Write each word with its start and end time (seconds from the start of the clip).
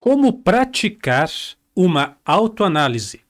Como 0.00 0.32
praticar 0.32 1.28
uma 1.76 2.16
autoanálise? 2.24 3.20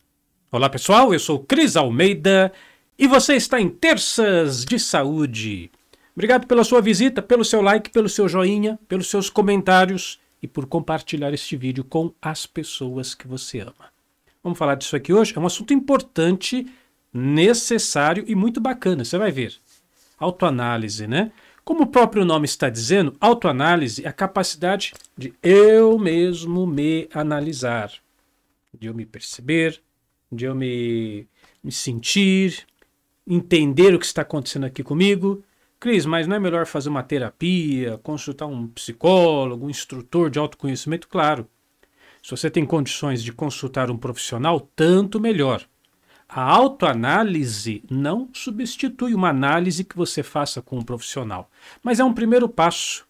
Olá 0.53 0.71
pessoal, 0.71 1.13
eu 1.13 1.19
sou 1.19 1.41
Cris 1.41 1.77
Almeida 1.77 2.53
e 2.97 3.09
você 3.09 3.35
está 3.35 3.61
em 3.61 3.69
Terças 3.69 4.65
de 4.65 4.79
Saúde. 4.79 5.69
Obrigado 6.15 6.47
pela 6.47 6.63
sua 6.63 6.81
visita, 6.81 7.21
pelo 7.21 7.45
seu 7.45 7.61
like, 7.61 7.91
pelo 7.91 8.09
seu 8.09 8.29
joinha, 8.29 8.79
pelos 8.87 9.11
seus 9.11 9.29
comentários 9.29 10.21
e 10.41 10.47
por 10.47 10.65
compartilhar 10.65 11.35
este 11.35 11.57
vídeo 11.57 11.83
com 11.83 12.15
as 12.23 12.47
pessoas 12.47 13.17
que 13.17 13.27
você 13.27 13.59
ama. 13.59 13.91
Vamos 14.41 14.57
falar 14.57 14.77
disso 14.77 14.95
aqui 14.95 15.13
hoje? 15.13 15.37
É 15.37 15.41
um 15.41 15.47
assunto 15.47 15.75
importante, 15.75 16.65
necessário 17.13 18.23
e 18.29 18.37
muito 18.37 18.61
bacana, 18.61 19.05
você 19.05 19.19
vai 19.19 19.33
ver. 19.33 19.57
Autoanálise, 20.21 21.09
né? 21.09 21.33
Como 21.65 21.83
o 21.83 21.87
próprio 21.87 22.25
nome 22.25 22.47
está 22.47 22.69
dizendo, 22.69 23.15
autoanálise 23.21 24.05
é 24.05 24.09
a 24.09 24.13
capacidade 24.13 24.93
de 25.17 25.33
eu 25.43 25.99
mesmo 25.99 26.67
me 26.67 27.09
analisar, 27.13 27.93
de 28.77 28.87
eu 28.89 28.95
me 28.95 29.05
perceber, 29.05 29.81
de 30.31 30.45
eu 30.45 30.55
me, 30.55 31.27
me 31.63 31.71
sentir, 31.71 32.67
entender 33.27 33.95
o 33.95 33.99
que 33.99 34.07
está 34.07 34.23
acontecendo 34.23 34.65
aqui 34.65 34.83
comigo. 34.83 35.45
Cris, 35.79 36.05
mas 36.05 36.27
não 36.27 36.37
é 36.37 36.39
melhor 36.39 36.67
fazer 36.67 36.89
uma 36.89 37.03
terapia, 37.03 37.99
consultar 38.03 38.47
um 38.47 38.69
psicólogo, 38.69 39.67
um 39.67 39.71
instrutor 39.71 40.29
de 40.29 40.39
autoconhecimento? 40.39 41.09
Claro. 41.09 41.49
Se 42.23 42.31
você 42.31 42.51
tem 42.51 42.67
condições 42.67 43.23
de 43.23 43.33
consultar 43.33 43.91
um 43.91 43.97
profissional, 43.97 44.61
tanto 44.77 45.19
melhor. 45.19 45.67
A 46.33 46.43
autoanálise 46.43 47.83
não 47.91 48.29
substitui 48.33 49.15
uma 49.15 49.31
análise 49.31 49.83
que 49.83 49.97
você 49.97 50.23
faça 50.23 50.63
com 50.63 50.79
um 50.79 50.83
profissional, 50.83 51.51
mas 51.83 51.99
é 51.99 52.05
um 52.05 52.15
primeiro 52.15 52.49
passo. 52.49 53.05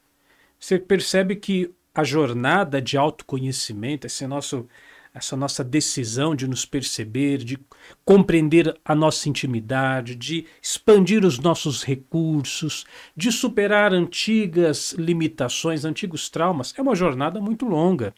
Você 0.59 0.79
percebe 0.79 1.37
que 1.37 1.71
a 1.95 2.03
jornada 2.03 2.81
de 2.81 2.97
autoconhecimento, 2.97 4.07
esse 4.07 4.27
nosso, 4.27 4.67
essa 5.13 5.37
nossa 5.37 5.63
decisão 5.63 6.35
de 6.35 6.49
nos 6.49 6.65
perceber, 6.65 7.45
de 7.45 7.59
compreender 8.07 8.75
a 8.83 8.95
nossa 8.95 9.29
intimidade, 9.29 10.15
de 10.15 10.47
expandir 10.63 11.23
os 11.23 11.39
nossos 11.39 11.85
recursos, 11.85 12.87
de 13.15 13.31
superar 13.31 13.93
antigas 13.93 14.93
limitações, 14.93 15.85
antigos 15.85 16.31
traumas, 16.31 16.73
é 16.75 16.81
uma 16.81 16.95
jornada 16.95 17.39
muito 17.39 17.67
longa. 17.67 18.15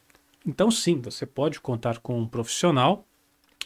Então, 0.47 0.70
sim, 0.70 1.00
você 1.00 1.27
pode 1.27 1.61
contar 1.61 1.98
com 1.98 2.20
um 2.20 2.28
profissional 2.28 3.05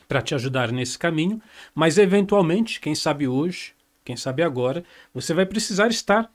para 0.08 0.22
te 0.22 0.34
ajudar 0.34 0.72
nesse 0.72 0.98
caminho, 0.98 1.40
mas 1.74 1.98
eventualmente, 1.98 2.80
quem 2.80 2.94
sabe 2.94 3.26
hoje, 3.26 3.74
quem 4.04 4.16
sabe 4.16 4.42
agora, 4.42 4.84
você 5.12 5.34
vai 5.34 5.44
precisar 5.44 5.88
estar 5.88 6.30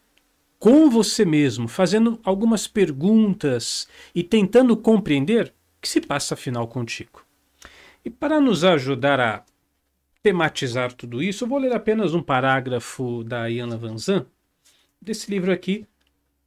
com 0.59 0.89
você 0.89 1.25
mesmo, 1.25 1.67
fazendo 1.67 2.19
algumas 2.23 2.67
perguntas 2.67 3.87
e 4.13 4.23
tentando 4.23 4.77
compreender 4.77 5.47
o 5.77 5.81
que 5.81 5.89
se 5.89 6.01
passa 6.01 6.33
afinal 6.33 6.67
contigo. 6.67 7.25
E 8.03 8.09
para 8.09 8.39
nos 8.39 8.63
ajudar 8.63 9.19
a 9.19 9.43
tematizar 10.21 10.93
tudo 10.93 11.23
isso, 11.23 11.45
eu 11.45 11.47
vou 11.47 11.57
ler 11.57 11.73
apenas 11.73 12.13
um 12.13 12.21
parágrafo 12.21 13.23
da 13.23 13.47
Iana 13.47 13.77
Vanzan, 13.77 14.25
desse 15.01 15.31
livro 15.31 15.51
aqui, 15.51 15.87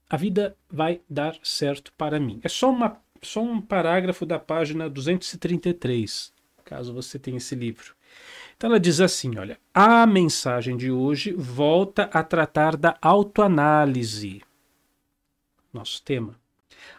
A 0.09 0.17
Vida 0.17 0.57
Vai 0.71 1.01
Dar 1.09 1.37
Certo 1.43 1.93
para 1.95 2.21
Mim. 2.21 2.39
É 2.45 2.49
só, 2.49 2.71
uma, 2.71 3.01
só 3.21 3.43
um 3.43 3.61
parágrafo 3.61 4.25
da 4.25 4.39
página 4.39 4.89
233 4.89 6.34
caso 6.65 6.93
você 6.93 7.19
tenha 7.19 7.37
esse 7.37 7.55
livro. 7.55 7.95
Então 8.57 8.71
ela 8.71 8.81
diz 8.81 9.01
assim: 9.01 9.37
olha, 9.39 9.59
a 9.73 10.07
mensagem 10.07 10.77
de 10.77 10.91
hoje 10.91 11.33
volta 11.33 12.05
a 12.13 12.23
tratar 12.23 12.77
da 12.77 12.97
autoanálise. 13.01 14.43
Nosso 15.73 16.03
tema. 16.03 16.37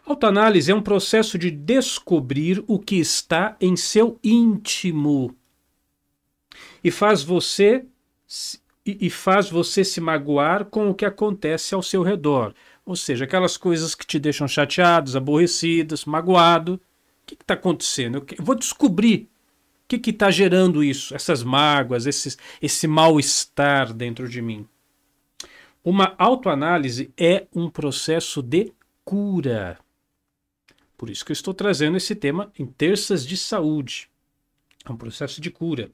Autoanálise 0.06 0.72
é 0.72 0.76
um 0.76 0.82
processo 0.82 1.38
de 1.38 1.50
descobrir 1.50 2.64
o 2.68 2.78
que 2.78 2.96
está 2.96 3.56
em 3.60 3.76
seu 3.76 4.20
íntimo 4.24 5.36
e 6.84 6.92
faz 6.92 7.24
você 7.24 7.86
e 8.86 9.10
faz 9.10 9.50
você 9.50 9.84
se 9.84 10.00
magoar 10.00 10.66
com 10.66 10.90
o 10.90 10.94
que 10.94 11.06
acontece 11.06 11.74
ao 11.74 11.82
seu 11.82 12.04
redor. 12.04 12.54
Ou 12.86 12.96
seja, 12.96 13.26
aquelas 13.26 13.58
coisas 13.58 13.96
que 13.96 14.06
te 14.06 14.20
deixam 14.20 14.48
chateados, 14.48 15.16
aborrecidos, 15.16 16.06
magoado. 16.06 16.76
O 16.76 16.80
que 17.26 17.34
está 17.34 17.56
acontecendo? 17.56 18.24
Eu 18.38 18.46
vou 18.46 18.54
descobrir 18.54 19.28
o 19.86 20.00
que 20.00 20.10
está 20.10 20.32
gerando 20.32 20.84
isso, 20.84 21.14
essas 21.14 21.44
mágoas, 21.44 22.08
esses, 22.08 22.38
esse 22.60 22.88
mal-estar 22.88 23.94
dentro 23.94 24.28
de 24.28 24.42
mim? 24.42 24.68
Uma 25.84 26.16
autoanálise 26.18 27.14
é 27.16 27.46
um 27.54 27.70
processo 27.70 28.42
de 28.42 28.74
cura. 29.04 29.78
Por 30.98 31.12
isso 31.12 31.24
que 31.24 31.32
eu 31.32 31.36
estou 31.36 31.54
trazendo 31.54 31.98
esse 31.98 32.16
tema 32.16 32.52
em 32.58 32.66
terças 32.66 33.24
de 33.24 33.38
saúde. 33.38 34.10
É 34.84 34.92
um 34.92 34.98
processo 34.98 35.40
de 35.40 35.52
cura. 35.52 35.92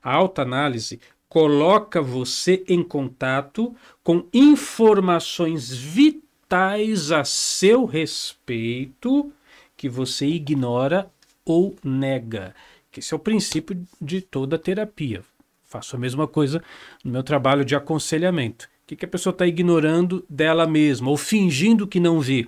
A 0.00 0.14
autoanálise 0.14 1.00
coloca 1.28 2.00
você 2.00 2.62
em 2.68 2.84
contato 2.84 3.74
com 4.04 4.28
informações 4.32 5.72
vitais 5.72 7.10
a 7.10 7.24
seu 7.24 7.84
respeito 7.84 9.32
que 9.76 9.88
você 9.88 10.26
ignora 10.26 11.10
ou 11.44 11.74
nega 11.82 12.54
esse 13.00 13.12
é 13.12 13.16
o 13.16 13.20
princípio 13.20 13.86
de 14.00 14.20
toda 14.20 14.58
terapia. 14.58 15.22
Faço 15.64 15.96
a 15.96 15.98
mesma 15.98 16.28
coisa 16.28 16.62
no 17.02 17.10
meu 17.10 17.22
trabalho 17.22 17.64
de 17.64 17.74
aconselhamento. 17.74 18.66
O 18.84 18.86
que, 18.86 18.96
que 18.96 19.04
a 19.04 19.08
pessoa 19.08 19.32
está 19.32 19.46
ignorando 19.46 20.24
dela 20.28 20.66
mesma, 20.66 21.10
ou 21.10 21.16
fingindo 21.16 21.86
que 21.86 21.98
não 21.98 22.20
vê? 22.20 22.46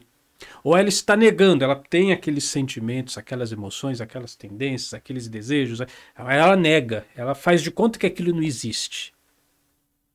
Ou 0.63 0.77
ela 0.77 0.89
está 0.89 1.17
negando, 1.17 1.65
ela 1.65 1.77
tem 1.77 2.13
aqueles 2.13 2.45
sentimentos, 2.45 3.17
aquelas 3.17 3.53
emoções, 3.53 4.01
aquelas 4.01 4.37
tendências, 4.37 4.93
aqueles 4.93 5.29
desejos, 5.29 5.81
ela 6.15 6.57
nega, 6.57 7.07
ela 7.17 7.35
faz 7.35 7.63
de 7.63 7.71
conta 7.71 7.99
que 7.99 8.07
aquilo 8.07 8.35
não 8.35 8.43
existe. 8.43 9.15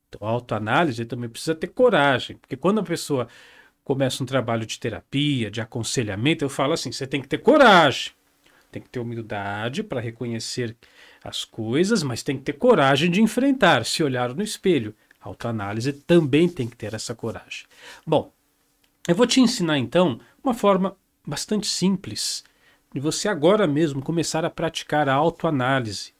Então, 0.07 0.27
a 0.27 0.31
autoanálise 0.31 1.05
também 1.05 1.29
precisa 1.29 1.55
ter 1.55 1.67
coragem, 1.67 2.37
porque 2.37 2.55
quando 2.55 2.79
a 2.79 2.83
pessoa 2.83 3.27
começa 3.83 4.21
um 4.21 4.25
trabalho 4.25 4.65
de 4.65 4.79
terapia, 4.79 5.49
de 5.49 5.61
aconselhamento, 5.61 6.43
eu 6.45 6.49
falo 6.49 6.73
assim: 6.73 6.91
você 6.91 7.07
tem 7.07 7.21
que 7.21 7.27
ter 7.27 7.39
coragem. 7.39 8.11
Tem 8.71 8.81
que 8.81 8.89
ter 8.89 8.99
humildade 8.99 9.83
para 9.83 9.99
reconhecer 9.99 10.75
as 11.23 11.43
coisas, 11.43 12.01
mas 12.03 12.23
tem 12.23 12.37
que 12.37 12.43
ter 12.43 12.53
coragem 12.53 13.11
de 13.11 13.21
enfrentar, 13.21 13.85
se 13.85 14.03
olhar 14.03 14.33
no 14.33 14.41
espelho. 14.41 14.95
A 15.19 15.27
autoanálise 15.27 15.93
também 15.93 16.47
tem 16.47 16.67
que 16.67 16.75
ter 16.75 16.93
essa 16.93 17.13
coragem. 17.13 17.65
Bom, 18.07 18.31
eu 19.07 19.15
vou 19.15 19.27
te 19.27 19.41
ensinar 19.41 19.77
então 19.77 20.19
uma 20.43 20.53
forma 20.53 20.95
bastante 21.25 21.67
simples 21.67 22.43
de 22.93 22.99
você 22.99 23.27
agora 23.27 23.67
mesmo 23.67 24.01
começar 24.01 24.43
a 24.43 24.49
praticar 24.49 25.07
a 25.07 25.13
autoanálise 25.13 26.13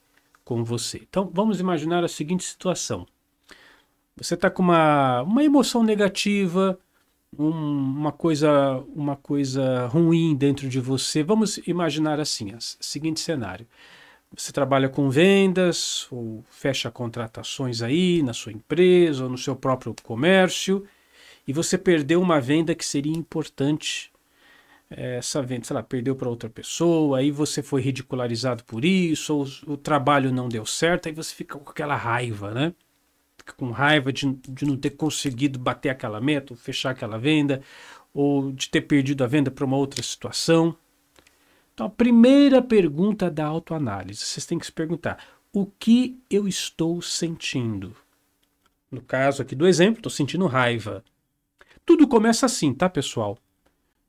com 0.44 0.64
você. 0.64 1.02
Então 1.10 1.30
vamos 1.34 1.60
imaginar 1.60 2.04
a 2.04 2.08
seguinte 2.08 2.44
situação: 2.44 3.08
você 4.16 4.36
está 4.36 4.50
com 4.50 4.62
uma, 4.62 5.22
uma 5.24 5.44
emoção 5.44 5.84
negativa, 5.84 6.78
um, 7.38 7.50
uma 7.50 8.12
coisa 8.12 8.84
uma 8.96 9.16
coisa 9.16 9.88
ruim 9.88 10.36
dentro 10.36 10.68
de 10.70 10.80
você. 10.80 11.24
Vamos 11.24 11.58
imaginar 11.68 12.20
assim, 12.20 12.54
seguinte 12.60 13.20
cenário. 13.20 13.68
Você 14.36 14.52
trabalha 14.52 14.88
com 14.90 15.10
vendas 15.10 16.08
ou 16.12 16.44
fecha 16.50 16.90
contratações 16.92 17.82
aí 17.82 18.24
na 18.24 18.34
sua 18.34 18.52
empresa 18.54 19.26
ou 19.26 19.30
no 19.30 19.38
seu 19.38 19.56
próprio 19.56 19.94
comércio 20.04 20.86
e 21.48 21.54
você 21.54 21.78
perdeu 21.78 22.22
uma 22.22 22.40
venda 22.40 22.76
que 22.76 22.86
seria 22.86 23.16
importante. 23.16 24.12
Essa 24.90 25.42
venda, 25.42 25.66
sei 25.66 25.76
lá, 25.76 25.84
perdeu 25.84 26.16
para 26.16 26.30
outra 26.30 26.50
pessoa, 26.50 27.20
aí 27.20 27.32
você 27.32 27.64
foi 27.64 27.82
ridicularizado 27.82 28.64
por 28.66 28.84
isso, 28.84 29.34
ou 29.36 29.74
o 29.74 29.78
trabalho 29.78 30.34
não 30.34 30.50
deu 30.50 30.66
certo, 30.66 31.08
aí 31.08 31.14
você 31.14 31.34
fica 31.34 31.58
com 31.58 31.70
aquela 31.72 31.96
raiva, 31.96 32.54
né? 32.54 32.74
Com 33.58 33.72
raiva 33.72 34.12
de, 34.12 34.32
de 34.48 34.66
não 34.66 34.78
ter 34.78 34.92
conseguido 34.92 35.60
bater 35.60 35.90
aquela 35.90 36.22
meta, 36.22 36.54
ou 36.54 36.58
fechar 36.58 36.92
aquela 36.92 37.18
venda, 37.18 37.62
ou 38.14 38.52
de 38.52 38.70
ter 38.70 38.82
perdido 38.82 39.24
a 39.24 39.28
venda 39.28 39.50
para 39.50 39.66
uma 39.66 39.78
outra 39.78 40.02
situação. 40.04 40.76
Então, 41.74 41.88
a 41.88 41.90
primeira 41.90 42.62
pergunta 42.62 43.30
da 43.30 43.46
autoanálise, 43.46 44.20
vocês 44.20 44.46
têm 44.46 44.60
que 44.60 44.66
se 44.66 44.72
perguntar: 44.72 45.24
o 45.54 45.66
que 45.66 46.20
eu 46.30 46.48
estou 46.48 47.02
sentindo? 47.02 47.96
No 48.92 49.02
caso 49.02 49.42
aqui 49.42 49.56
do 49.56 49.68
exemplo, 49.68 50.00
estou 50.00 50.12
sentindo 50.12 50.46
raiva. 50.48 51.04
Tudo 51.86 52.08
começa 52.08 52.46
assim, 52.46 52.74
tá, 52.74 52.90
pessoal? 52.90 53.38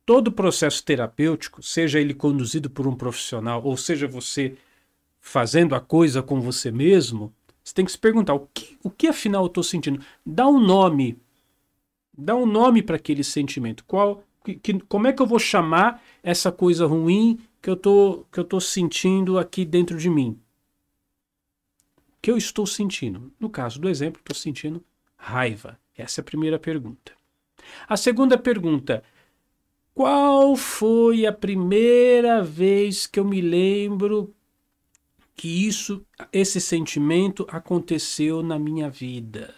Todo 0.04 0.32
processo 0.32 0.84
terapêutico, 0.84 1.62
seja 1.62 2.00
ele 2.00 2.12
conduzido 2.12 2.68
por 2.68 2.86
um 2.86 2.94
profissional 2.94 3.62
ou 3.64 3.76
seja 3.76 4.08
você 4.08 4.56
fazendo 5.20 5.76
a 5.76 5.80
coisa 5.80 6.20
com 6.20 6.40
você 6.40 6.72
mesmo, 6.72 7.32
você 7.62 7.74
tem 7.74 7.84
que 7.84 7.92
se 7.92 7.98
perguntar: 7.98 8.34
o 8.34 8.48
que, 8.52 8.76
o 8.82 8.90
que 8.90 9.06
afinal 9.06 9.44
eu 9.44 9.48
estou 9.48 9.62
sentindo? 9.62 10.04
Dá 10.24 10.46
um 10.46 10.60
nome. 10.60 11.18
Dá 12.16 12.34
um 12.34 12.46
nome 12.46 12.82
para 12.82 12.96
aquele 12.96 13.24
sentimento. 13.24 13.84
Qual, 13.84 14.22
que, 14.44 14.54
que, 14.54 14.80
como 14.80 15.06
é 15.06 15.12
que 15.12 15.22
eu 15.22 15.26
vou 15.26 15.38
chamar 15.38 16.02
essa 16.22 16.52
coisa 16.52 16.86
ruim 16.86 17.38
que 17.60 17.70
eu 17.70 17.76
tô, 17.76 18.26
que 18.30 18.38
eu 18.38 18.44
tô 18.44 18.60
sentindo 18.60 19.38
aqui 19.38 19.64
dentro 19.64 19.96
de 19.96 20.10
mim? 20.10 20.38
O 21.98 22.20
que 22.20 22.30
eu 22.30 22.36
estou 22.36 22.66
sentindo? 22.66 23.32
No 23.40 23.48
caso 23.48 23.80
do 23.80 23.88
exemplo, 23.88 24.20
estou 24.20 24.36
sentindo 24.36 24.84
raiva. 25.16 25.78
Essa 25.96 26.20
é 26.20 26.22
a 26.22 26.24
primeira 26.24 26.58
pergunta. 26.58 27.12
A 27.88 27.96
segunda 27.96 28.36
pergunta: 28.36 29.02
Qual 29.94 30.56
foi 30.56 31.26
a 31.26 31.32
primeira 31.32 32.42
vez 32.42 33.06
que 33.06 33.20
eu 33.20 33.24
me 33.24 33.40
lembro 33.40 34.34
que 35.34 35.66
isso, 35.66 36.04
esse 36.32 36.60
sentimento 36.60 37.46
aconteceu 37.50 38.42
na 38.42 38.58
minha 38.58 38.88
vida? 38.90 39.54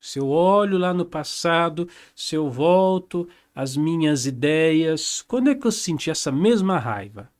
Se 0.00 0.18
eu 0.18 0.28
olho 0.28 0.78
lá 0.78 0.94
no 0.94 1.04
passado, 1.04 1.88
se 2.14 2.34
eu 2.34 2.50
volto 2.50 3.28
às 3.54 3.76
minhas 3.76 4.24
ideias, 4.24 5.22
quando 5.22 5.50
é 5.50 5.54
que 5.54 5.66
eu 5.66 5.72
senti 5.72 6.10
essa 6.10 6.32
mesma 6.32 6.78
raiva? 6.78 7.30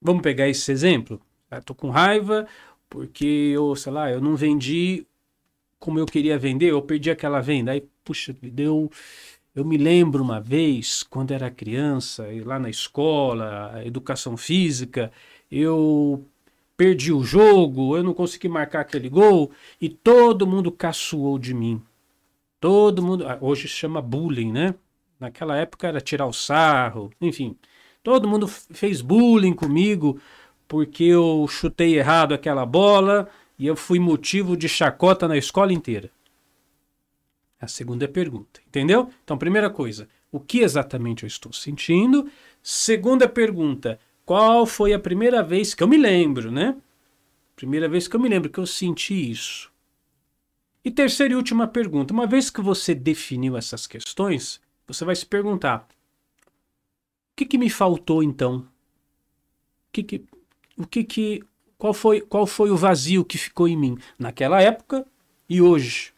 Vamos 0.00 0.22
pegar 0.22 0.48
esse 0.48 0.70
exemplo? 0.70 1.20
Estou 1.50 1.74
com 1.74 1.88
raiva 1.88 2.46
porque 2.88 3.24
eu, 3.54 3.74
sei 3.76 3.92
lá, 3.92 4.10
eu 4.10 4.20
não 4.20 4.36
vendi 4.36 5.06
como 5.80 5.98
eu 5.98 6.06
queria 6.06 6.38
vender, 6.38 6.70
eu 6.70 6.82
perdi 6.82 7.10
aquela 7.10 7.40
venda. 7.40 7.72
Aí, 7.72 7.88
puxa, 8.04 8.36
me 8.42 8.50
deu. 8.50 8.90
Eu 9.54 9.64
me 9.64 9.76
lembro 9.76 10.22
uma 10.22 10.40
vez, 10.40 11.02
quando 11.02 11.32
era 11.32 11.50
criança, 11.50 12.26
lá 12.44 12.58
na 12.58 12.70
escola, 12.70 13.82
educação 13.84 14.36
física, 14.36 15.10
eu 15.50 16.24
perdi 16.76 17.12
o 17.12 17.22
jogo, 17.24 17.96
eu 17.96 18.02
não 18.02 18.14
consegui 18.14 18.48
marcar 18.48 18.80
aquele 18.80 19.08
gol 19.08 19.50
e 19.80 19.88
todo 19.88 20.46
mundo 20.46 20.70
caçoou 20.70 21.38
de 21.38 21.52
mim. 21.52 21.82
Todo 22.60 23.02
mundo. 23.02 23.26
Ah, 23.26 23.38
hoje 23.40 23.62
se 23.62 23.74
chama 23.74 24.00
bullying, 24.00 24.52
né? 24.52 24.74
Naquela 25.18 25.56
época 25.56 25.88
era 25.88 26.00
tirar 26.00 26.26
o 26.26 26.32
sarro, 26.32 27.10
enfim. 27.20 27.56
Todo 28.02 28.28
mundo 28.28 28.46
fez 28.48 29.00
bullying 29.02 29.52
comigo 29.52 30.20
porque 30.68 31.04
eu 31.04 31.46
chutei 31.48 31.98
errado 31.98 32.32
aquela 32.32 32.64
bola 32.64 33.28
e 33.58 33.66
eu 33.66 33.76
fui 33.76 33.98
motivo 33.98 34.56
de 34.56 34.68
chacota 34.68 35.26
na 35.26 35.36
escola 35.36 35.72
inteira. 35.72 36.10
A 37.60 37.68
segunda 37.68 38.08
pergunta, 38.08 38.60
entendeu? 38.66 39.10
Então, 39.22 39.36
primeira 39.36 39.68
coisa, 39.68 40.08
o 40.32 40.40
que 40.40 40.60
exatamente 40.60 41.24
eu 41.24 41.26
estou 41.26 41.52
sentindo? 41.52 42.30
Segunda 42.62 43.28
pergunta, 43.28 44.00
qual 44.24 44.64
foi 44.64 44.92
a 44.94 44.98
primeira 44.98 45.42
vez 45.42 45.74
que 45.74 45.82
eu 45.82 45.88
me 45.88 45.98
lembro, 45.98 46.50
né? 46.50 46.76
Primeira 47.54 47.88
vez 47.88 48.08
que 48.08 48.16
eu 48.16 48.20
me 48.20 48.28
lembro 48.28 48.48
que 48.48 48.58
eu 48.58 48.66
senti 48.66 49.30
isso. 49.30 49.70
E 50.82 50.90
terceira 50.90 51.34
e 51.34 51.36
última 51.36 51.68
pergunta, 51.68 52.14
uma 52.14 52.26
vez 52.26 52.48
que 52.48 52.62
você 52.62 52.94
definiu 52.94 53.56
essas 53.56 53.86
questões, 53.86 54.60
você 54.86 55.04
vai 55.04 55.14
se 55.14 55.26
perguntar: 55.26 55.86
o 56.42 57.36
que, 57.36 57.44
que 57.44 57.58
me 57.58 57.68
faltou 57.68 58.22
então? 58.22 58.60
O 59.88 59.92
que, 59.92 60.02
que, 60.02 60.24
o 60.78 60.86
que, 60.86 61.04
que 61.04 61.44
qual 61.76 61.92
foi, 61.92 62.20
qual 62.20 62.46
foi 62.46 62.70
o 62.70 62.76
vazio 62.76 63.24
que 63.24 63.36
ficou 63.36 63.68
em 63.68 63.76
mim 63.76 63.98
naquela 64.18 64.62
época 64.62 65.06
e 65.48 65.60
hoje? 65.60 66.12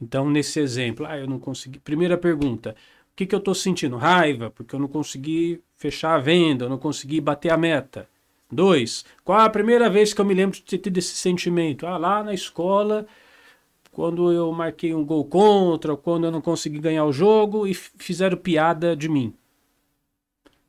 Então, 0.00 0.28
nesse 0.30 0.60
exemplo, 0.60 1.06
ah, 1.06 1.18
eu 1.18 1.26
não 1.26 1.38
consegui. 1.38 1.78
Primeira 1.80 2.16
pergunta: 2.16 2.74
o 3.12 3.16
que, 3.16 3.26
que 3.26 3.34
eu 3.34 3.40
estou 3.40 3.54
sentindo? 3.54 3.96
Raiva, 3.96 4.50
porque 4.50 4.74
eu 4.74 4.80
não 4.80 4.88
consegui 4.88 5.62
fechar 5.76 6.14
a 6.14 6.18
venda, 6.18 6.64
eu 6.64 6.68
não 6.68 6.78
consegui 6.78 7.20
bater 7.20 7.50
a 7.50 7.56
meta. 7.56 8.08
Dois, 8.50 9.04
qual 9.24 9.40
a 9.40 9.50
primeira 9.50 9.90
vez 9.90 10.14
que 10.14 10.20
eu 10.20 10.24
me 10.24 10.34
lembro 10.34 10.56
de 10.56 10.62
ter 10.62 10.78
tido 10.78 10.96
esse 10.98 11.14
sentimento? 11.14 11.86
Ah, 11.86 11.98
lá 11.98 12.22
na 12.22 12.32
escola, 12.32 13.06
quando 13.92 14.32
eu 14.32 14.50
marquei 14.52 14.94
um 14.94 15.04
gol 15.04 15.24
contra, 15.24 15.96
quando 15.96 16.24
eu 16.24 16.30
não 16.30 16.40
consegui 16.40 16.78
ganhar 16.78 17.04
o 17.04 17.12
jogo 17.12 17.66
e 17.66 17.74
fizeram 17.74 18.38
piada 18.38 18.96
de 18.96 19.08
mim. 19.08 19.34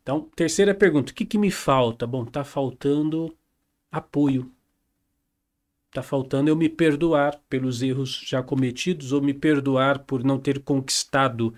Então, 0.01 0.27
terceira 0.35 0.73
pergunta: 0.73 1.11
o 1.11 1.15
que, 1.15 1.25
que 1.25 1.37
me 1.37 1.51
falta? 1.51 2.07
Bom, 2.07 2.25
tá 2.25 2.43
faltando 2.43 3.33
apoio. 3.91 4.51
Está 5.89 6.03
faltando 6.03 6.49
eu 6.49 6.55
me 6.55 6.69
perdoar 6.69 7.39
pelos 7.49 7.81
erros 7.81 8.21
já 8.23 8.43
cometidos 8.43 9.11
ou 9.11 9.21
me 9.21 9.33
perdoar 9.33 9.99
por 9.99 10.23
não 10.23 10.37
ter 10.37 10.59
conquistado 10.59 11.53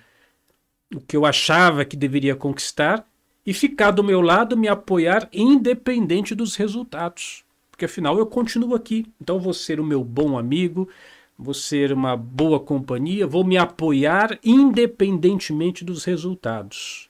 o 0.95 1.01
que 1.01 1.18
eu 1.18 1.25
achava 1.25 1.83
que 1.83 1.98
deveria 1.98 2.36
conquistar 2.36 3.06
e 3.45 3.54
ficar 3.54 3.92
do 3.92 4.04
meu 4.04 4.22
lado, 4.22 4.56
me 4.56 4.69
apoiar 4.69 5.28
independente 5.33 6.33
dos 6.33 6.56
resultados. 6.56 7.44
Porque 7.69 7.86
afinal 7.86 8.18
eu 8.18 8.25
continuo 8.25 8.74
aqui. 8.74 9.06
Então 9.19 9.39
vou 9.39 9.54
ser 9.54 9.80
o 9.81 9.86
meu 9.86 10.04
bom 10.04 10.38
amigo, 10.38 10.88
vou 11.38 11.54
ser 11.54 11.92
uma 11.92 12.16
boa 12.16 12.60
companhia, 12.60 13.27
vou 13.27 13.44
me 13.44 13.57
apoiar 13.57 14.39
independentemente 14.44 15.84
dos 15.84 16.06
resultados. 16.06 17.10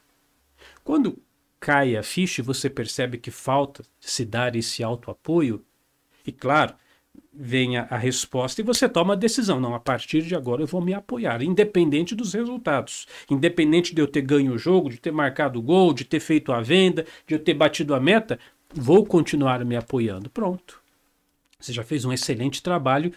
Quando 0.83 1.19
cai 1.59 1.95
a 1.95 2.01
ficha 2.01 2.41
e 2.41 2.43
você 2.43 2.67
percebe 2.67 3.19
que 3.19 3.29
falta 3.29 3.83
se 3.99 4.25
dar 4.25 4.55
esse 4.55 4.81
auto-apoio, 4.81 5.63
e 6.25 6.31
claro, 6.31 6.73
vem 7.33 7.77
a, 7.77 7.83
a, 7.89 7.97
resposta 7.97 8.59
e 8.59 8.63
você 8.63 8.89
toma 8.89 9.13
a 9.13 9.17
decisão. 9.17 9.59
Não, 9.59 9.73
a 9.73 9.79
partir 9.79 10.21
de 10.21 10.35
agora 10.35 10.61
eu 10.61 10.67
vou 10.67 10.81
me 10.81 10.93
apoiar, 10.93 11.41
independente 11.41 12.13
dos 12.13 12.33
resultados. 12.33 13.07
Independente 13.29 13.95
de 13.95 14.01
eu 14.01 14.07
ter 14.07 14.21
ganho 14.21 14.53
o 14.53 14.57
jogo, 14.57 14.89
de 14.89 14.97
ter 14.97 15.11
marcado 15.11 15.59
o 15.59 15.61
gol, 15.61 15.93
de 15.93 16.03
ter 16.03 16.19
feito 16.19 16.51
a 16.51 16.61
venda, 16.61 17.05
de 17.25 17.35
eu 17.35 17.39
ter 17.39 17.53
batido 17.53 17.95
a 17.95 17.99
meta, 17.99 18.37
vou 18.73 19.05
continuar 19.05 19.63
me 19.63 19.75
apoiando. 19.75 20.29
Pronto. 20.29 20.81
Você 21.59 21.71
já 21.71 21.83
fez 21.83 22.03
um 22.03 22.11
excelente 22.11 22.61
trabalho 22.61 23.13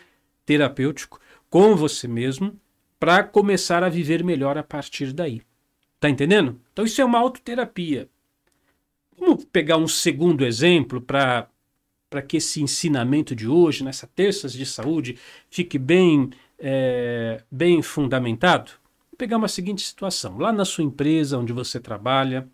terapêutico 0.47 1.19
com 1.49 1.75
você 1.75 2.07
mesmo 2.07 2.59
para 3.01 3.25
começar 3.25 3.83
a 3.83 3.89
viver 3.89 4.23
melhor 4.23 4.57
a 4.57 4.63
partir 4.63 5.13
daí. 5.13 5.43
Tá 5.99 6.09
entendendo? 6.09 6.61
Então 6.73 6.85
isso 6.85 7.01
é 7.01 7.05
uma 7.05 7.19
autoterapia. 7.19 8.09
Vamos 9.19 9.45
pegar 9.47 9.77
um 9.77 9.89
segundo 9.89 10.45
exemplo 10.45 11.01
para 11.01 11.49
para 12.15 12.23
que 12.23 12.37
esse 12.37 12.63
ensinamento 12.63 13.35
de 13.35 13.49
hoje, 13.49 13.83
nessa 13.83 14.07
terças 14.07 14.53
de 14.53 14.65
saúde, 14.65 15.19
fique 15.51 15.77
bem, 15.77 16.31
é, 16.57 17.43
bem 17.51 17.83
fundamentado? 17.83 18.71
Vou 19.11 19.19
pegar 19.19 19.37
uma 19.37 19.49
seguinte 19.49 19.83
situação. 19.83 20.39
Lá 20.39 20.53
na 20.53 20.65
sua 20.65 20.85
empresa 20.85 21.37
onde 21.37 21.53
você 21.53 21.81
trabalha, 21.81 22.49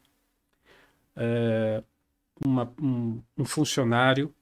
é, 1.14 1.82
uma, 2.42 2.72
um, 2.80 3.20
um 3.36 3.44
funcionário, 3.44 4.34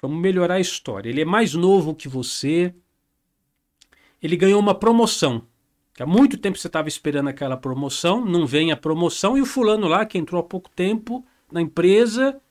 vamos 0.00 0.20
melhorar 0.20 0.54
a 0.54 0.60
história. 0.60 1.08
Ele 1.08 1.20
é 1.20 1.24
mais 1.24 1.54
novo 1.54 1.94
que 1.94 2.08
você, 2.08 2.74
ele 4.20 4.36
ganhou 4.36 4.58
uma 4.58 4.74
promoção. 4.74 5.46
Há 6.00 6.04
muito 6.04 6.36
tempo 6.36 6.58
você 6.58 6.66
estava 6.66 6.88
esperando 6.88 7.28
aquela 7.28 7.56
promoção, 7.56 8.24
não 8.24 8.44
vem 8.44 8.72
a 8.72 8.76
promoção, 8.76 9.38
e 9.38 9.40
o 9.40 9.46
fulano 9.46 9.86
lá, 9.86 10.04
que 10.04 10.18
entrou 10.18 10.40
há 10.40 10.44
pouco 10.44 10.68
tempo, 10.68 11.24
na 11.48 11.62
empresa 11.62 12.41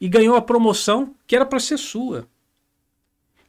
e 0.00 0.08
ganhou 0.08 0.34
a 0.34 0.42
promoção 0.42 1.14
que 1.26 1.36
era 1.36 1.44
para 1.44 1.60
ser 1.60 1.78
sua. 1.78 2.26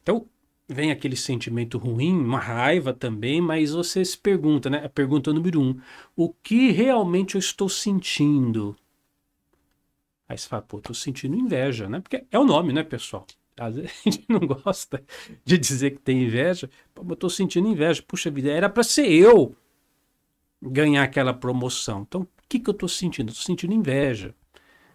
Então 0.02 0.26
vem 0.68 0.90
aquele 0.90 1.16
sentimento 1.16 1.78
ruim, 1.78 2.16
uma 2.16 2.38
raiva 2.38 2.92
também, 2.92 3.40
mas 3.40 3.72
você 3.72 4.04
se 4.04 4.18
pergunta, 4.18 4.68
né? 4.68 4.84
A 4.84 4.88
pergunta 4.88 5.32
número 5.32 5.60
um: 5.60 5.80
o 6.16 6.28
que 6.28 6.70
realmente 6.70 7.34
eu 7.36 7.38
estou 7.38 7.68
sentindo? 7.68 8.76
Aí 10.28 10.38
você 10.38 10.48
fala, 10.48 10.62
pô, 10.62 10.80
tô 10.80 10.94
sentindo 10.94 11.36
inveja, 11.36 11.88
né? 11.88 12.00
Porque 12.00 12.24
é 12.30 12.38
o 12.38 12.44
nome, 12.44 12.72
né, 12.72 12.82
pessoal? 12.82 13.26
Às 13.58 13.76
vezes 13.76 13.92
a 14.06 14.10
gente 14.10 14.24
não 14.28 14.40
gosta 14.40 15.04
de 15.44 15.58
dizer 15.58 15.90
que 15.90 15.98
tem 15.98 16.22
inveja. 16.22 16.70
Pô, 16.94 17.04
eu 17.08 17.16
tô 17.16 17.28
sentindo 17.28 17.68
inveja. 17.68 18.02
Puxa 18.02 18.30
vida, 18.30 18.50
era 18.50 18.68
para 18.70 18.82
ser 18.82 19.10
eu 19.10 19.54
ganhar 20.60 21.02
aquela 21.02 21.34
promoção. 21.34 22.02
Então, 22.02 22.22
o 22.22 22.28
que, 22.48 22.58
que 22.58 22.70
eu 22.70 22.74
tô 22.74 22.88
sentindo? 22.88 23.30
Eu 23.30 23.34
tô 23.34 23.42
sentindo 23.42 23.74
inveja. 23.74 24.34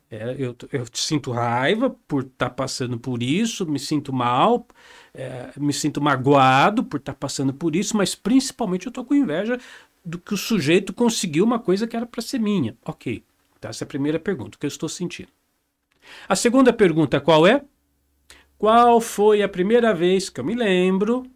É, 0.10 0.36
eu, 0.40 0.56
eu 0.72 0.86
sinto 0.94 1.32
raiva 1.32 1.90
por 2.08 2.24
estar 2.24 2.50
tá 2.50 2.50
passando 2.50 2.98
por 2.98 3.22
isso, 3.22 3.66
me 3.66 3.78
sinto 3.78 4.14
mal, 4.14 4.66
é, 5.14 5.52
me 5.58 5.74
sinto 5.74 6.00
magoado 6.00 6.84
por 6.84 6.98
estar 6.98 7.12
tá 7.12 7.18
passando 7.20 7.54
por 7.54 7.76
isso, 7.76 7.98
mas 7.98 8.16
principalmente 8.16 8.86
eu 8.86 8.90
estou 8.90 9.04
com 9.04 9.14
inveja 9.14 9.60
do 10.06 10.18
que 10.18 10.34
o 10.34 10.38
sujeito 10.38 10.94
conseguiu 10.94 11.44
uma 11.44 11.60
coisa 11.60 11.86
que 11.86 11.96
era 11.96 12.06
para 12.06 12.22
ser 12.22 12.40
minha. 12.40 12.78
Ok, 12.86 13.22
então 13.58 13.70
essa 13.70 13.84
é 13.84 13.86
a 13.86 13.88
primeira 13.88 14.18
pergunta, 14.18 14.56
o 14.56 14.60
que 14.60 14.66
eu 14.66 14.70
estou 14.70 14.88
sentindo. 14.88 15.30
A 16.28 16.36
segunda 16.36 16.72
pergunta 16.72 17.20
qual 17.20 17.46
é? 17.46 17.64
Qual 18.58 19.02
foi 19.02 19.44
a 19.44 19.50
primeira 19.50 19.94
vez 19.94 20.30
que 20.30 20.40
eu 20.40 20.46
me 20.46 20.56
lembro 20.56 21.30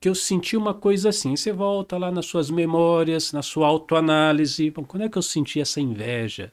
que 0.00 0.08
eu 0.08 0.14
senti 0.14 0.56
uma 0.56 0.74
coisa 0.74 1.10
assim? 1.10 1.36
Você 1.36 1.52
volta 1.52 1.96
lá 1.96 2.10
nas 2.10 2.26
suas 2.26 2.50
memórias, 2.50 3.32
na 3.32 3.42
sua 3.42 3.68
autoanálise. 3.68 4.70
Bom, 4.70 4.84
quando 4.84 5.04
é 5.04 5.08
que 5.08 5.16
eu 5.16 5.22
senti 5.22 5.60
essa 5.60 5.80
inveja? 5.80 6.52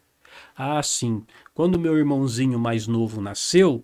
Ah, 0.61 0.83
sim. 0.83 1.23
Quando 1.53 1.79
meu 1.79 1.97
irmãozinho 1.97 2.59
mais 2.59 2.85
novo 2.85 3.21
nasceu, 3.21 3.81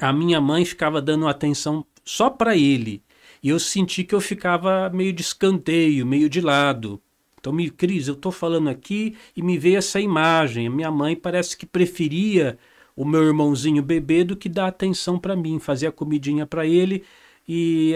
a 0.00 0.12
minha 0.12 0.40
mãe 0.40 0.64
ficava 0.64 1.02
dando 1.02 1.26
atenção 1.26 1.84
só 2.04 2.30
para 2.30 2.56
ele. 2.56 3.02
E 3.42 3.48
eu 3.48 3.58
senti 3.58 4.04
que 4.04 4.14
eu 4.14 4.20
ficava 4.20 4.88
meio 4.90 5.12
de 5.12 5.22
escanteio, 5.22 6.06
meio 6.06 6.28
de 6.30 6.40
lado. 6.40 7.02
Então, 7.40 7.52
me, 7.52 7.68
Cris, 7.68 8.06
eu 8.06 8.14
estou 8.14 8.30
falando 8.30 8.70
aqui 8.70 9.16
e 9.36 9.42
me 9.42 9.58
veio 9.58 9.78
essa 9.78 10.00
imagem. 10.00 10.68
A 10.68 10.70
minha 10.70 10.90
mãe 10.92 11.16
parece 11.16 11.56
que 11.56 11.66
preferia 11.66 12.56
o 12.94 13.04
meu 13.04 13.24
irmãozinho 13.24 13.82
bebê 13.82 14.22
do 14.22 14.36
que 14.36 14.48
dar 14.48 14.68
atenção 14.68 15.18
para 15.18 15.34
mim. 15.34 15.58
Fazia 15.58 15.90
comidinha 15.90 16.46
para 16.46 16.64
ele 16.64 17.02
e 17.48 17.94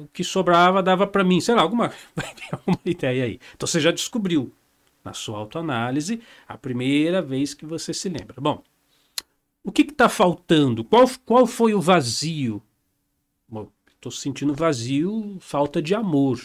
o 0.00 0.08
que 0.08 0.24
sobrava 0.24 0.82
dava 0.82 1.06
para 1.06 1.22
mim. 1.22 1.40
Sei 1.40 1.54
lá, 1.54 1.62
alguma, 1.62 1.92
alguma 2.50 2.80
ideia 2.84 3.26
aí. 3.26 3.38
Então, 3.54 3.68
você 3.68 3.78
já 3.78 3.92
descobriu 3.92 4.52
na 5.04 5.12
sua 5.12 5.38
autoanálise 5.38 6.20
a 6.46 6.56
primeira 6.56 7.22
vez 7.22 7.54
que 7.54 7.64
você 7.66 7.94
se 7.94 8.08
lembra. 8.08 8.40
Bom, 8.40 8.62
o 9.62 9.72
que 9.72 9.82
está 9.82 10.08
faltando? 10.08 10.84
Qual, 10.84 11.06
qual 11.24 11.46
foi 11.46 11.74
o 11.74 11.80
vazio? 11.80 12.62
Estou 13.94 14.12
sentindo 14.12 14.54
vazio, 14.54 15.38
falta 15.40 15.82
de 15.82 15.94
amor. 15.94 16.38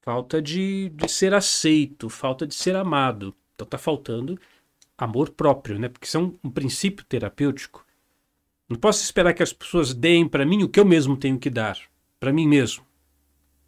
falta 0.00 0.40
de, 0.42 0.88
de 0.90 1.08
ser 1.08 1.34
aceito, 1.34 2.08
falta 2.08 2.46
de 2.46 2.54
ser 2.54 2.74
amado. 2.74 3.34
Então 3.54 3.64
está 3.64 3.78
faltando 3.78 4.38
amor 4.96 5.30
próprio, 5.30 5.78
né? 5.78 5.88
Porque 5.88 6.06
isso 6.06 6.16
é 6.16 6.20
um, 6.20 6.38
um 6.42 6.50
princípio 6.50 7.04
terapêutico. 7.04 7.86
Não 8.68 8.78
posso 8.78 9.02
esperar 9.02 9.34
que 9.34 9.42
as 9.42 9.52
pessoas 9.52 9.92
deem 9.92 10.26
para 10.26 10.46
mim 10.46 10.62
o 10.62 10.68
que 10.68 10.80
eu 10.80 10.84
mesmo 10.84 11.16
tenho 11.16 11.38
que 11.38 11.50
dar, 11.50 11.78
para 12.18 12.32
mim 12.32 12.48
mesmo. 12.48 12.84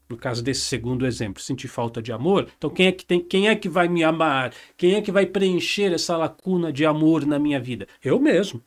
No 0.08 0.16
caso 0.16 0.42
desse 0.42 0.62
segundo 0.62 1.06
exemplo, 1.06 1.42
sentir 1.42 1.68
falta 1.68 2.02
de 2.02 2.12
amor, 2.12 2.48
então 2.56 2.68
quem 2.68 2.86
é 2.86 2.92
que 2.92 3.04
tem, 3.04 3.20
quem 3.20 3.48
é 3.48 3.56
que 3.56 3.68
vai 3.68 3.88
me 3.88 4.04
amar? 4.04 4.52
Quem 4.76 4.94
é 4.94 5.00
que 5.00 5.10
vai 5.10 5.24
preencher 5.24 5.92
essa 5.92 6.16
lacuna 6.16 6.72
de 6.72 6.84
amor 6.84 7.24
na 7.24 7.38
minha 7.38 7.58
vida? 7.58 7.88
Eu 8.02 8.20
mesmo. 8.20 8.62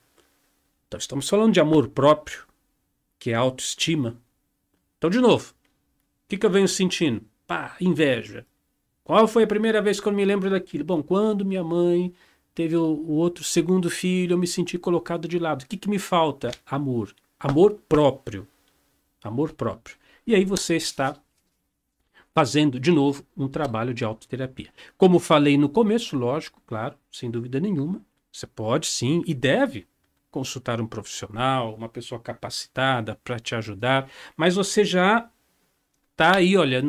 Então 0.88 0.98
estamos 0.98 1.29
falando 1.29 1.53
de 1.53 1.60
amor 1.60 1.89
próprio, 1.89 2.44
que 3.20 3.32
é 3.32 3.36
autoestima. 3.36 4.20
Então 4.98 5.10
de 5.10 5.20
novo, 5.20 5.51
o 5.51 6.29
que, 6.29 6.38
que 6.38 6.46
eu 6.46 6.50
venho 6.50 6.67
sentindo? 6.67 7.22
Pá, 7.46 7.77
inveja. 7.79 8.46
Qual 9.03 9.27
foi 9.27 9.44
a 9.44 9.48
primeira 9.48 9.82
vez 9.82 10.00
que 10.00 10.08
eu 10.08 10.12
me 10.12 10.25
lembro 10.25 10.50
daquilo? 10.50 10.84
Bom, 10.84 11.03
quando 11.03 11.46
minha 11.46 11.63
mãe 11.63 12.13
teve 12.53 12.75
o, 12.75 12.84
o 12.84 13.12
outro 13.13 13.44
segundo 13.44 13.89
filho, 13.89 14.34
eu 14.34 14.38
me 14.38 14.48
senti 14.48 14.77
colocado 14.77 15.27
de 15.27 15.38
lado. 15.38 15.62
O 15.62 15.67
que, 15.67 15.77
que 15.77 15.89
me 15.89 16.00
falta? 16.00 16.51
Amor. 16.65 17.15
Amor 17.39 17.79
próprio. 17.88 18.48
Amor 19.24 19.53
próprio. 19.53 19.96
E 20.25 20.36
aí 20.36 20.44
você 20.44 20.75
está 20.75 21.15
fazendo 22.38 22.79
de 22.79 22.91
novo 22.91 23.25
um 23.36 23.48
trabalho 23.48 23.96
de 23.96 24.06
autoterapia. 24.06 24.72
Como 24.96 25.17
falei 25.17 25.58
no 25.58 25.67
começo, 25.67 26.15
lógico, 26.15 26.62
claro, 26.67 26.96
sem 27.12 27.32
dúvida 27.32 27.60
nenhuma, 27.60 28.00
você 28.32 28.46
pode 28.46 28.86
sim 28.86 29.24
e 29.25 29.34
deve 29.34 29.88
consultar 30.29 30.79
um 30.79 30.86
profissional, 30.86 31.74
uma 31.74 31.89
pessoa 31.89 32.22
capacitada 32.22 33.20
para 33.24 33.39
te 33.39 33.56
ajudar, 33.56 34.08
mas 34.36 34.53
você 34.53 34.86
já 34.86 35.32
está 36.12 36.38
aí, 36.38 36.56
olha, 36.56 36.84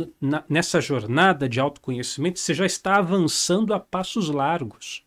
nessa 0.47 0.83
jornada 0.83 1.49
de 1.49 1.59
autoconhecimento, 1.59 2.39
você 2.39 2.53
já 2.53 2.67
está 2.67 2.97
avançando 2.97 3.73
a 3.73 3.81
passos 3.81 4.29
largos. 4.29 5.03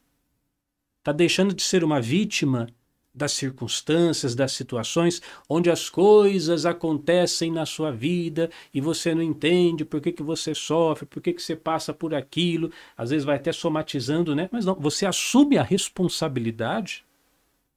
Está 1.01 1.11
deixando 1.11 1.53
de 1.53 1.61
ser 1.61 1.83
uma 1.83 2.01
vítima 2.01 2.65
das 3.13 3.33
circunstâncias, 3.33 4.33
das 4.33 4.53
situações 4.53 5.21
onde 5.49 5.69
as 5.69 5.89
coisas 5.89 6.65
acontecem 6.65 7.51
na 7.51 7.65
sua 7.65 7.91
vida 7.91 8.49
e 8.73 8.79
você 8.79 9.13
não 9.13 9.21
entende 9.21 9.83
por 9.83 9.99
que, 9.99 10.11
que 10.11 10.23
você 10.23 10.55
sofre, 10.55 11.05
por 11.05 11.21
que, 11.21 11.33
que 11.33 11.41
você 11.41 11.55
passa 11.55 11.93
por 11.93 12.13
aquilo, 12.13 12.71
às 12.95 13.09
vezes 13.09 13.25
vai 13.25 13.35
até 13.35 13.51
somatizando, 13.51 14.35
né? 14.35 14.49
Mas 14.51 14.65
não, 14.65 14.75
você 14.75 15.05
assume 15.05 15.57
a 15.57 15.63
responsabilidade 15.63 17.03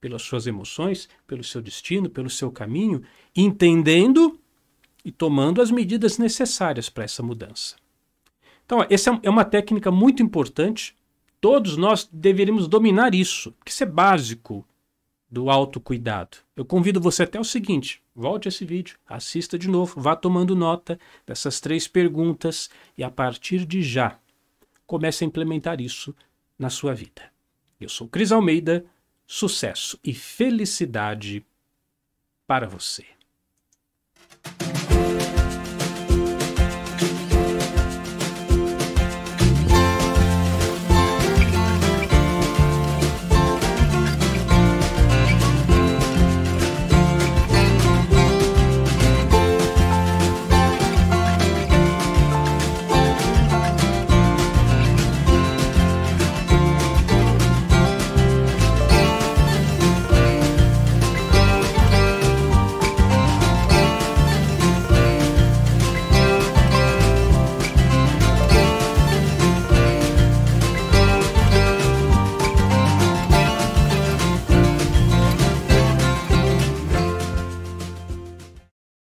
pelas 0.00 0.23
suas 0.23 0.47
emoções, 0.47 1.09
pelo 1.26 1.43
seu 1.43 1.61
destino, 1.61 2.09
pelo 2.09 2.31
seu 2.31 2.50
caminho, 2.50 3.03
entendendo 3.35 4.38
e 5.05 5.11
tomando 5.11 5.61
as 5.61 5.71
medidas 5.71 6.19
necessárias 6.19 6.88
para 6.88 7.05
essa 7.05 7.23
mudança. 7.23 7.76
Então, 8.64 8.87
essa 8.88 9.19
é 9.23 9.29
uma 9.29 9.45
técnica 9.45 9.91
muito 9.91 10.23
importante 10.23 10.95
Todos 11.45 11.76
nós 11.76 12.09
deveríamos 12.11 12.67
dominar 12.67 13.14
isso, 13.14 13.55
que 13.62 13.71
isso 13.71 13.83
é 13.83 13.87
básico 13.87 14.67
do 15.35 15.50
autocuidado. 15.50 16.38
Eu 16.55 16.64
convido 16.64 17.00
você 17.00 17.25
até 17.25 17.41
o 17.41 17.45
seguinte: 17.45 18.00
volte 18.14 18.47
esse 18.47 18.64
vídeo, 18.64 18.97
assista 19.05 19.59
de 19.59 19.69
novo, 19.69 20.00
vá 20.00 20.14
tomando 20.14 20.55
nota 20.55 20.99
dessas 21.26 21.61
três 21.61 21.88
perguntas 21.88 22.71
e 22.97 23.03
a 23.03 23.11
partir 23.11 23.67
de 23.67 23.83
já 23.83 24.17
comece 24.87 25.25
a 25.25 25.26
implementar 25.26 25.81
isso 25.81 26.14
na 26.57 26.71
sua 26.71 26.95
vida. 26.95 27.23
Eu 27.81 27.88
sou 27.88 28.07
Cris 28.07 28.31
Almeida, 28.31 28.87
sucesso 29.26 29.99
e 30.05 30.14
felicidade 30.14 31.45
para 32.47 32.69
você. 32.69 33.05